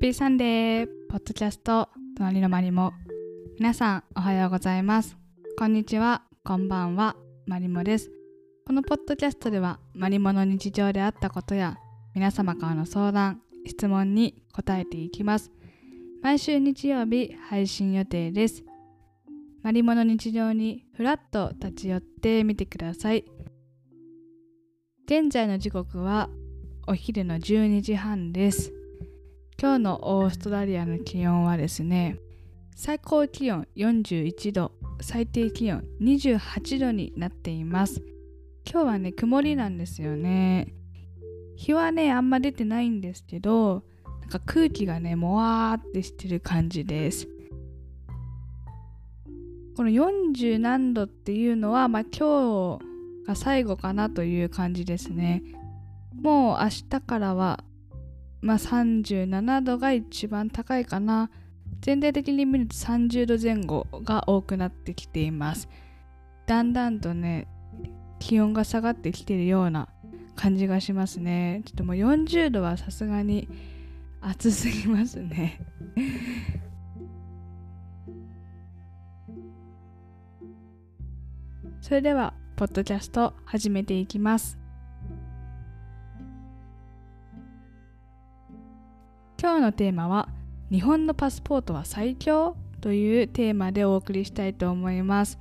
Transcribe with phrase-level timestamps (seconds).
[0.00, 2.92] ピーサンデーポッドキャスト隣のマリモ。
[3.58, 5.16] 皆さんおはようございます。
[5.58, 6.22] こんにちは。
[6.44, 7.16] こんばんは。
[7.46, 8.12] マリモです。
[8.64, 11.78] このポッドキャストではマリモの日常であったことや
[12.14, 15.50] 皆様からの相談質問に答えていきます。
[16.22, 18.62] 毎週日曜日配信予定です。
[19.64, 23.24] マリモの日常にふらっと立ち寄ってみてください。
[25.06, 26.28] 現在の時刻は
[26.86, 28.77] お昼の12時半です。
[29.60, 32.16] 今日のオーストラリアの気温はですね
[32.76, 38.00] 最高気温41度最低気温28度になっています。
[38.70, 40.68] 今日はね曇りなんですよね。
[41.56, 43.82] 日はねあんま出てないんですけど
[44.20, 47.26] なんか空気がねもわーってしてる感じです。
[49.76, 55.42] この40何度っていうのは、まあ、今日が最後かなという感じですね。
[56.14, 57.64] もう明日からは
[58.40, 61.30] まあ、37度が一番高いかな。
[61.80, 65.68] 全体的に見ると30度前後が多くなってきています。
[66.46, 67.46] だんだんとね
[68.18, 69.88] 気温が下がってきてるような
[70.34, 71.62] 感じがしますね。
[71.64, 73.48] ちょっともう40度はさすがに
[74.20, 75.60] 暑すぎますね。
[81.80, 84.58] それではポッドキャスト始めていきます。
[89.40, 90.28] 今日のテーマは
[90.68, 95.38] 日本のパスポートは最強というテーマでお送りしたいと思います。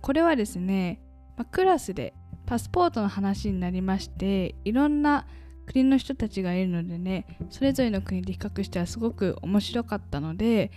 [0.00, 1.00] これはですね、
[1.36, 2.14] まクラスで
[2.46, 5.26] パスポートの話になりましていろんな
[5.66, 10.70] 国の人たちがいるのでねそれぞれの国で比較してはすごく面白かったので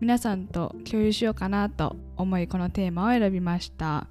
[0.00, 4.08] 皆さんと共有しようかなと思いこのテーマを選びました。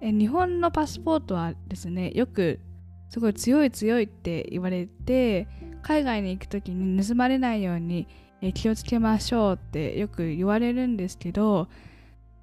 [0.00, 2.60] え日本のパスポートはですねよく
[3.08, 5.48] すごい強い強いって言われて
[5.86, 8.08] 海外に行く時に盗まれないように
[8.54, 11.68] 気をつけましょうってよく言われるんですけど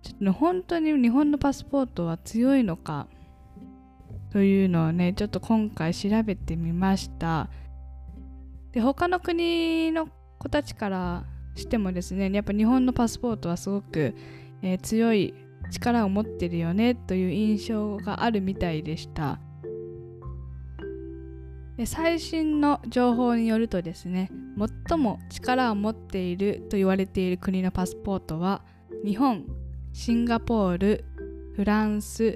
[0.01, 3.07] ちょっとね本当に日本のパスポートは強いのか
[4.31, 7.49] というのをねちょっと今回調べてみました。
[8.71, 10.07] で他の国の
[10.39, 11.23] 子たちから
[11.55, 14.15] してもですねやっぱ日本のパスポートはすごく、
[14.61, 15.33] えー、強い
[15.69, 19.37] 力を持ってるよねという印象があるみたいでした。
[21.85, 24.29] 最新の情報によるとですね
[24.87, 28.61] 最も力を持っていると言われている国のパスポートは
[29.03, 29.45] 日本
[29.91, 31.05] シンガポール
[31.55, 32.35] フランス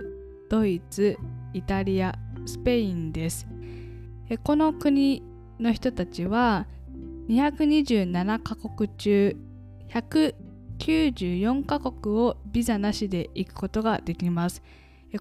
[0.49, 1.17] ドイツ
[1.53, 2.15] イタリア
[2.45, 3.47] スペインです。
[4.43, 5.23] この国
[5.59, 6.67] の人たちは
[7.29, 9.35] 227カ国中
[9.89, 14.61] 194カ国をビザなしで行くことができます。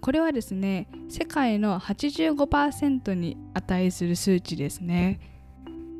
[0.00, 5.20] これはですね世界の85%に値する数値ですね。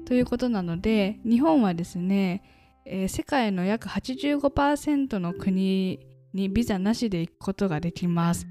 [0.06, 2.42] ということなので日本はですね、
[2.84, 6.00] えー、世界の約85%の国
[6.32, 8.46] にビザなしで行くことができます。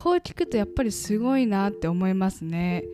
[0.00, 2.84] こう聞くとやっぱりすごいなって思いますね。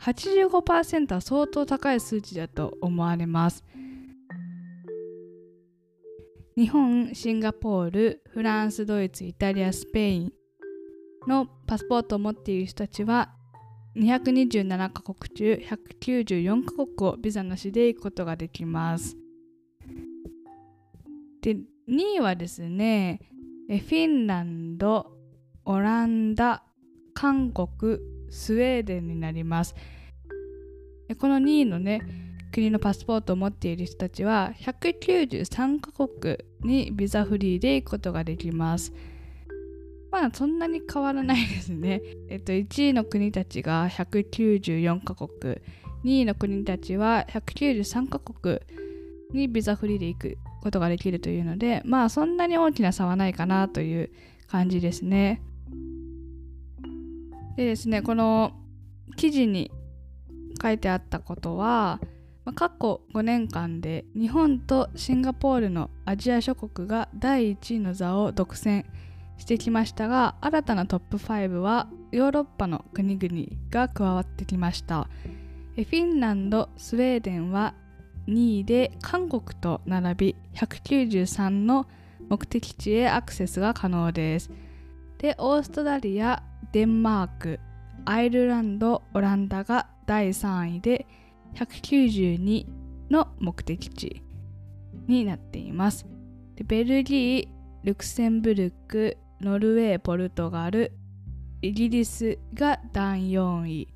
[0.00, 3.64] 85%は相当高い数値だと思われます。
[6.56, 10.32] 日本、シンガポール、フランス、ドイツ、イタリア、スペイン、
[11.26, 13.32] のパスポートを持っている人たちは
[13.96, 15.62] 227カ国中
[16.00, 19.16] 194カ国をビザなしで行くことができます。
[21.42, 21.62] で2
[22.16, 23.20] 位はですね
[23.68, 25.12] フィンランド
[25.64, 26.62] オランダ
[27.14, 27.98] 韓国
[28.30, 29.74] スウェーデンになります。
[31.18, 32.00] この2位のね
[32.52, 38.92] 国のパスポートを持っている人たちは193カ国にビザフリーで行くことができます。
[40.22, 42.00] まあそんなに変わらないですね。
[42.28, 45.56] えっと、1位の国たちが194カ国、
[46.04, 48.60] 2位の国たちは193カ国
[49.32, 54.12] にビザフリーで行くことができるというので、まあそんなに大きな差はないかなという
[54.46, 55.42] 感じですね。
[57.56, 58.52] でですね、この
[59.16, 59.72] 記事に
[60.62, 61.98] 書いてあったことは
[62.44, 68.84] ま、過去5年間で日本とシンガポールのアジア諸国が第1位の座を独占
[69.38, 75.08] してきましたが新たなトップ5はヨーロッパの国々が加わってきました。
[75.74, 77.74] フィンランドスウェーデンは
[78.28, 81.86] 2位で韓国と並び193の
[82.28, 84.50] 目的地へアクセスが可能です。
[85.18, 86.42] でオーストラリア
[86.72, 87.60] デンマーク
[88.04, 91.06] アイルランドオランダが第3位で
[91.54, 92.66] 192
[93.10, 94.22] の目的地
[95.06, 96.06] になっています。
[96.64, 100.92] ベルギールクセンブルクノルウェー、ポルトガル、
[101.62, 103.88] イギリスが第4位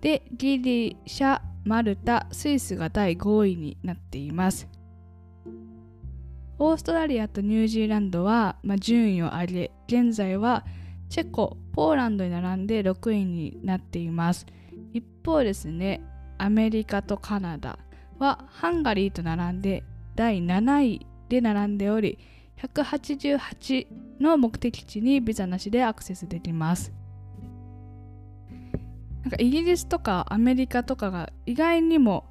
[0.00, 4.68] でギリシャ、マルタ、スイスが第5位になっています。
[6.58, 10.64] オーストラリアとニュージーランドは、まあ、順位を上げ、現在は
[11.08, 14.46] チェコ、ポーランドに並んで6位になっています。
[14.92, 16.02] 一方ですね、
[16.38, 17.78] アメリカとカナダ
[18.18, 19.84] はハンガリーと並んで
[20.16, 22.18] 第7位で並んでおり、
[22.62, 23.86] 188
[24.20, 26.92] の目的地にビザなしでアクセスできます。
[29.22, 32.24] なんかイギリスとかアメリカとかが意外にも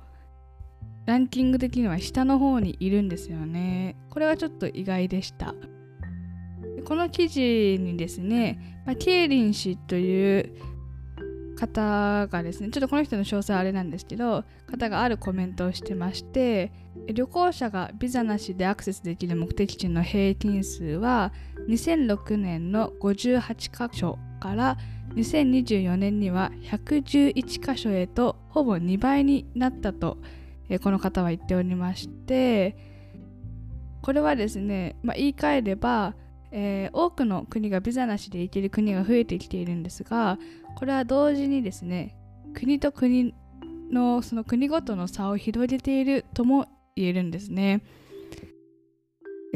[1.05, 3.95] ランキング的には下の方にいるんですよね。
[4.09, 5.55] これはちょっと意外でした。
[6.85, 10.76] この記事にですね、まあ、ケイリン氏という
[11.57, 16.71] 方がですね、ちょっとこの人の詳細はあれなんですけど、方があるコメントをしてまして、
[17.13, 21.31] 旅行者がビザなしでアクセスできる目的地の平均数は
[21.69, 24.77] 2006年の58カ所から
[25.15, 30.17] 2024年には111カ所へとほぼ2倍になったと
[30.83, 32.75] この方は言っておりまして
[34.01, 36.13] これはですね、まあ、言い換えれば、
[36.51, 40.37] えー、多くの国がビザなしで行ける国が増えてきているんですが
[40.77, 42.15] これは同時にですね
[42.53, 43.33] 国と国
[43.91, 47.81] のその国ごとの差を広げているとも言えるんですね。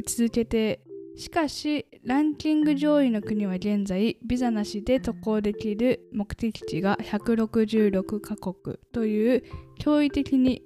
[0.07, 0.81] 続けて
[1.15, 9.43] しかしランキング上位の国は現在ビザなしで渡航できる目的地が166カ国という
[9.79, 10.63] 驚異的に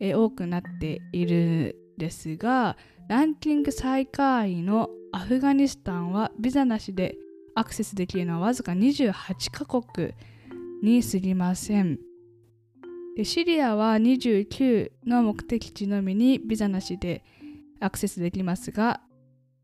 [0.00, 2.76] 多くなっているんですが
[3.08, 7.14] ランキング最下位のアフガニスタンはビザなしで
[7.54, 10.12] アクセスできるのはわずか28カ国
[10.82, 11.98] に過ぎません。
[13.24, 17.22] シリアは29の目的地のみにビザなしで
[17.80, 19.02] アクセスできますが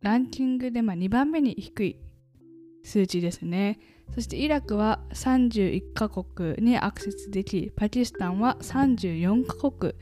[0.03, 1.97] ランキングでま2番目に低い
[2.85, 3.79] 数値ですね。
[4.15, 9.93] そしてイラクは31カ国にアクセスできパキスタンは34カ国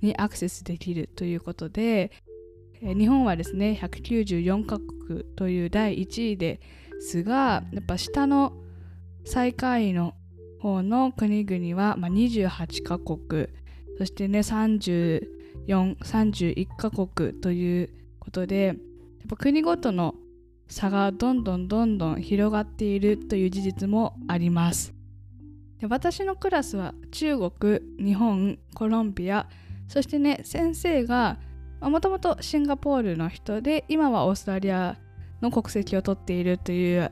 [0.00, 2.10] にアクセスできるということで
[2.80, 6.60] 日本はですね194カ国という第1位で
[7.02, 8.52] ですがやっぱ下の
[9.24, 10.14] 最下位の
[10.60, 13.48] 方の国々は、まあ、28カ国。
[13.98, 17.90] そしてね3431カ国という
[18.20, 18.76] ことでやっ
[19.28, 20.14] ぱ国ごとの
[20.68, 24.94] 差がどんどんどんどん広がっているという事実もあります。
[25.80, 27.50] で私のクラスは中国
[27.98, 29.48] 日本コロンビア
[29.88, 31.40] そしてね先生が
[31.80, 34.96] もともとシンガポールの人で今はオーストラリア
[35.42, 37.10] の国籍を取っているという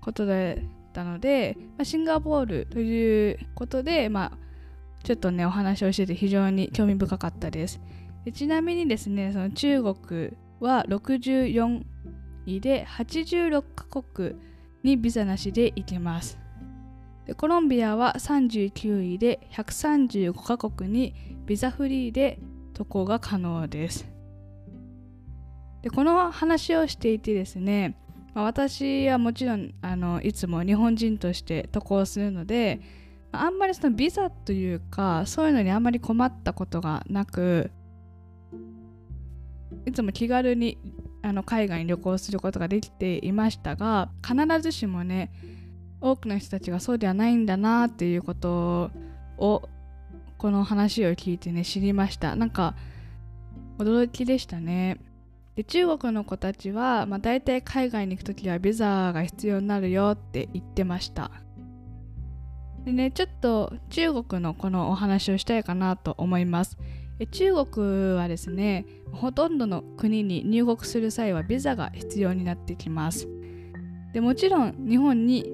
[0.00, 0.56] ことだっ
[0.92, 4.38] たので、まあ、シンガポールということで、まあ、
[5.02, 7.80] ちょっとねお話をしてて非常に興味深かったです。
[8.24, 10.30] でちなみにですねその中国
[10.60, 11.82] は64
[12.46, 14.36] 位で86カ国
[14.82, 16.38] にビザなしで行けます。
[17.26, 21.14] でコロンビアは39位で135カ国に
[21.46, 22.38] ビザフリーで
[22.74, 24.06] 渡航が可能です。
[25.82, 27.96] でこの話をしていてですね、
[28.34, 32.80] まあ、私はもちろんあのいつも日本人として渡航するので
[33.32, 37.70] あんまりそのビザというかそういうのにあんまり困ったことがなく
[39.86, 40.78] いつも気軽に
[41.22, 45.30] あの海外に旅行することができていましたが必ずしもね
[46.00, 48.90] 多くの人たちがそうではないんだなっていうこと
[49.38, 49.68] を
[50.38, 52.34] この話を聞いてね知りました。
[52.34, 52.74] なんか
[53.78, 54.98] 驚きでしたね。
[55.60, 61.30] で中国の子たちは、まあ、大体海外に行く時はビザが必要になるよって言ってました。
[62.86, 66.78] でねちょっと中国のこのお話をしたいかなと思います。
[67.30, 73.28] 中国はですねほとんどの国に入国する際はビザが必要になってきます。
[74.14, 75.44] でもちろん日本に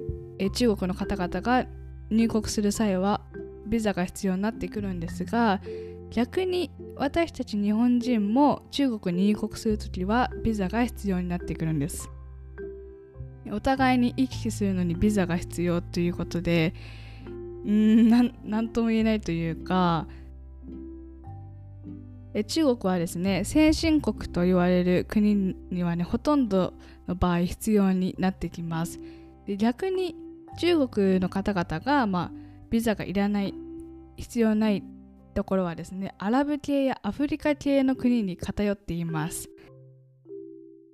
[0.55, 1.67] 中国の方々が
[2.11, 3.23] 入国する際は
[3.67, 5.61] ビザが必要になってくるんですが
[6.11, 12.09] 逆に私たち日本人も中国に入国するときはビザが必要になってくるんです。
[13.53, 16.75] お互いに行き来するのにビザが必要ということで
[17.65, 20.07] うん何とも言えないというか
[22.49, 26.75] 中国はですね先進国と言われる国にはねほとんど
[27.07, 29.01] の場合必要になってきます。
[29.47, 30.17] で逆に
[30.59, 32.33] 中国の方々が、まあ、
[32.71, 33.55] ビザがいらない
[34.17, 34.83] 必要ない
[35.37, 39.51] ところはですねアラブ系やアフリカ系の国に偏っています。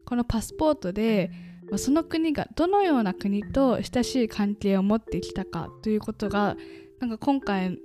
[0.04, 1.30] このパスポートで
[1.76, 6.56] その国がどのような国と親しい関係を持ってきたかということが
[7.00, 7.78] なんか今回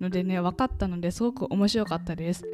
[0.00, 2.44] のでね分かったのですごく面白かったです。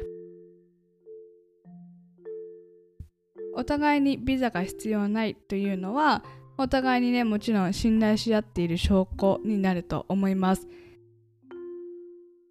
[3.53, 6.23] お互いにビザが必要ないというのは
[6.57, 10.67] お互いにねもちろん信頼し合っている証拠になると思います。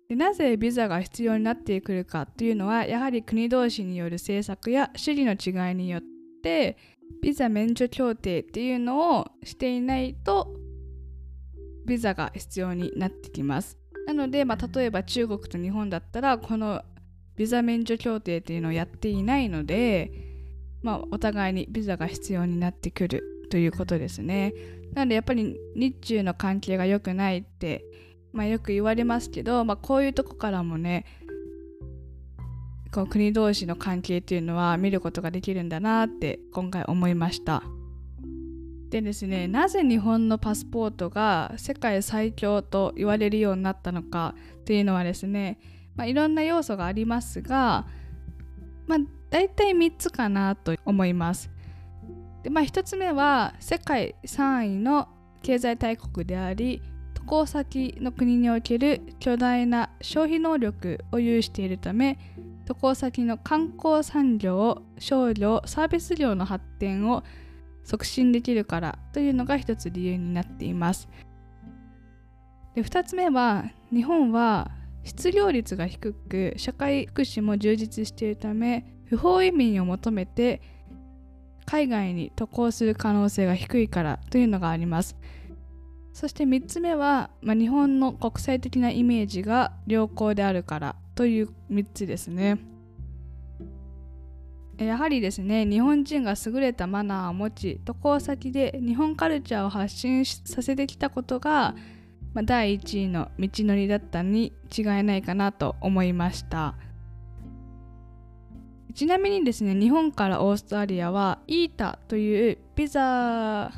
[0.08, 6.02] でなぜビザが必要になってくるかというのはやはり国同士による政策や主義の違いによっ
[6.42, 6.76] て
[7.22, 10.54] ビザ免除協定っていうのをしていないと
[11.86, 13.78] ビザが必要になってきます。
[14.06, 16.82] なので、まあ、例えば中国と日本だったらこの
[17.36, 20.10] ビザ免除協定っていうのをやっていないので、
[20.82, 24.52] まあ、お互いにビザが必要になってくるということですね。
[24.92, 27.84] なのでやっぱり日中の関係が良くないって、
[28.34, 31.06] まあ、よく言われますけど、まあ、こういうとこからもね
[32.92, 37.62] こう国同士の関係っていうのは見ることができるんだなって今回思いました。
[38.90, 45.58] でですねなぜ日本のパスポートが世界最強と言われるようになったのかっていうのはですね、
[45.96, 47.86] まあ、いろんな要素がありますが、
[48.86, 48.98] まあ、
[49.30, 51.50] 大体3つかなと思います。
[52.44, 55.08] でまあ、1つ目は世界3位の
[55.42, 56.82] 経済大国であり
[57.24, 62.18] 渡航先の国における巨大な消費能力を有しているため
[62.66, 67.24] 渡航先の観光産業商業サービス業の発展を
[67.82, 71.08] 促進できるからというのが一つ理由になっています。
[72.74, 74.70] で2つ目は日本は
[75.02, 80.60] 失業率が低く社会福祉も充実しているため不法移民を求めて
[81.64, 85.16] 海外に渡航する可能性が低いからというのがあります。
[86.14, 92.58] そして3つ目は、まあ、日本の国際的なイメージが良好であるからという3つですね。
[94.78, 101.76] やはりですね日本人が優れたマナーを持ち渡航先で日本カルチャーを発信させてきたことが、
[102.32, 106.74] まあ、第1位の道のりだったに違いないかなと思いました
[108.94, 113.70] ちなみにですね日本からオーストラリアはイータというビザ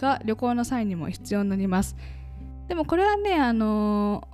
[0.00, 1.96] が旅行の際にも必要になります。
[2.68, 4.28] でもこれはねあの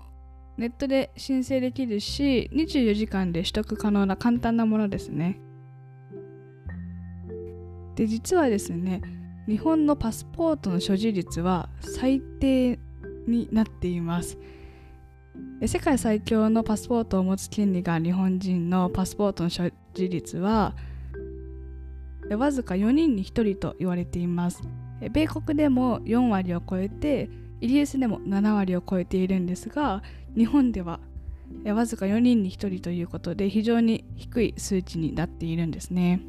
[0.56, 5.40] ネットで申請できるし24時間で取得可能な簡単なものですね。
[7.96, 9.02] で実はですね
[9.46, 12.78] 日本のパスポートの所持率は最低
[13.26, 14.38] になっています。
[15.66, 20.74] 世界最強のパスポートを持つ権利が日本人のパスポートの所持率は
[22.30, 24.62] わずか4人に1人と言われています。
[25.10, 27.28] 米国でも4割を超えて
[27.60, 30.02] イギリスでも7割を超えているんですが
[30.36, 31.00] 日本では
[31.64, 36.20] わずか4人に1人ということで非常に低い数値になっているんですね。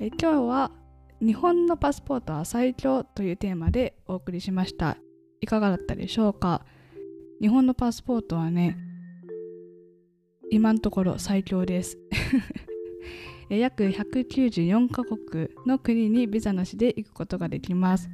[0.00, 0.70] え今日は
[1.20, 4.96] 日本のパスポートは最強というテーマでお送りしました
[5.40, 6.64] いかがだったでしょうか？
[7.40, 8.76] 日本のパスポートはね
[10.50, 11.98] 今のところ最強です。
[13.50, 18.10] 約194カ国の国にビザなしで行くことができます。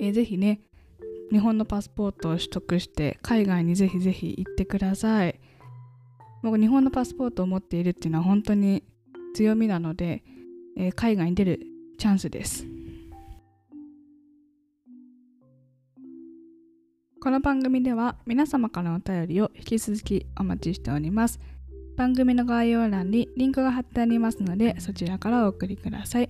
[0.00, 0.60] えぜひね
[1.30, 5.40] 日本のパスポートを取得して海外にぜひぜひ行ってください。
[6.42, 8.84] 僕日本のパスポートを持っているっていうのは本当に
[9.34, 10.22] 強みなので、
[10.76, 11.60] えー、海外に出る
[11.98, 12.73] チャンスです。
[17.24, 21.40] この番組では皆様からのお便りを引き続きお待ちしております。
[21.96, 26.28] 番組の概要欄にリンクが貼ってありますのでそちらからお送りください。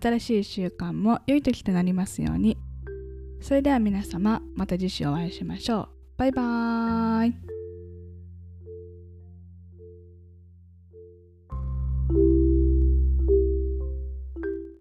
[0.00, 2.56] 新しい習慣も良い時となりますように。
[3.42, 5.88] それでは皆様また次週お会いしましょう。
[6.16, 7.53] バイバーイ。